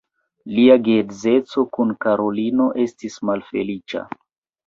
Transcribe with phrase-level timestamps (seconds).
[0.53, 4.05] Lia geedzeco kun Karolino estis malfeliĉa.